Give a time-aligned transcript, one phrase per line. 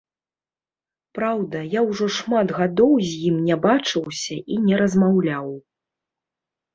[1.17, 5.47] Праўда, я ўжо шмат гадоў з ім не бачыўся і не размаўляў.